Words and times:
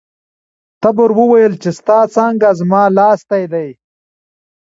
تبر 0.81 1.09
وویل 1.19 1.53
چې 1.63 1.69
ستا 1.79 1.99
څانګه 2.15 2.49
زما 2.59 2.83
لاستی 2.97 3.43
دی. 3.53 3.69